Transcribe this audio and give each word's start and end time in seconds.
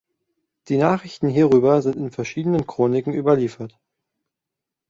Die 0.67 0.77
Nachrichten 0.77 1.29
hierüber 1.29 1.83
sind 1.83 1.95
in 1.95 2.09
verschiedenen 2.09 2.65
Chroniken 2.65 3.13
überliefert. 3.13 3.77